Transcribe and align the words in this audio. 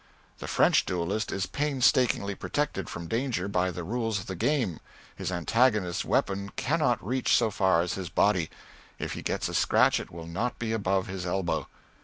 The 0.39 0.47
French 0.47 0.83
duellist 0.87 1.31
is 1.31 1.45
painstakingly 1.45 2.33
protected 2.33 2.89
from 2.89 3.05
danger, 3.07 3.47
by 3.47 3.69
the 3.69 3.83
rules 3.83 4.19
of 4.19 4.25
the 4.25 4.35
game. 4.35 4.79
His 5.15 5.31
antagonist's 5.31 6.03
weapon 6.03 6.49
cannot 6.55 7.05
reach 7.05 7.35
so 7.35 7.51
far 7.51 7.83
as 7.83 7.93
his 7.93 8.09
body; 8.09 8.49
if 8.97 9.13
he 9.13 9.21
get 9.21 9.47
a 9.47 9.53
scratch 9.53 9.99
it 9.99 10.09
will 10.09 10.25
not 10.25 10.57
be 10.57 10.71
above 10.71 11.05
his 11.05 11.27
elbow. 11.27 11.67